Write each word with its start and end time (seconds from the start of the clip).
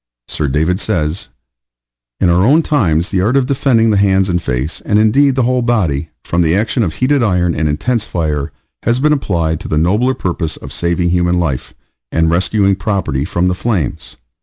Sir 0.27 0.47
David 0.47 0.79
says: 0.79 1.27
In 2.19 2.29
our 2.31 2.43
own 2.43 2.63
times 2.63 3.09
the 3.11 3.21
art 3.21 3.37
of 3.37 3.45
defending 3.45 3.91
the 3.91 3.97
hands 3.97 4.29
and 4.29 4.41
face, 4.41 4.81
and 4.81 4.97
indeed 4.97 5.35
the 5.35 5.43
whole 5.43 5.61
body, 5.61 6.09
from 6.23 6.41
the 6.41 6.55
action 6.55 6.81
of 6.81 6.95
heated 6.95 7.21
iron 7.21 7.53
and 7.53 7.69
intense 7.69 8.03
fire, 8.03 8.51
has 8.81 8.99
been 8.99 9.13
applied 9.13 9.59
to 9.59 9.67
the 9.67 9.77
nobler 9.77 10.15
purpose 10.15 10.57
of 10.57 10.73
saving 10.73 11.11
human 11.11 11.39
life, 11.39 11.75
and 12.11 12.31
rescuing 12.31 12.75
property 12.75 13.25
from 13.25 13.47
the 13.47 13.53
flames. 13.53 14.17